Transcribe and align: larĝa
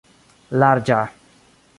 larĝa 0.63 0.97